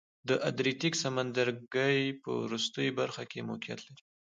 د 0.29 0.29
ادریاتیک 0.49 0.93
سمندرګي 1.03 1.99
په 2.23 2.31
وروستۍ 2.43 2.87
برخه 2.99 3.23
کې 3.31 3.45
موقعیت 3.49 3.79
لري. 3.87 4.03